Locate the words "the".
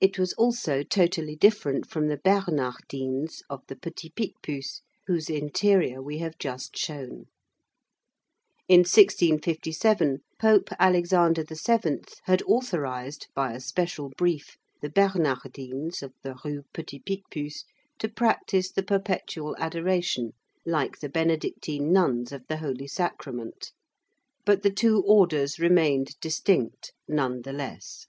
2.08-2.16, 3.68-3.76, 14.80-14.90, 16.24-16.34, 18.72-18.82, 20.98-21.08, 22.48-22.56, 24.64-24.72